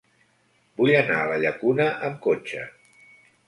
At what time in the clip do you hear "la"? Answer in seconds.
1.33-1.37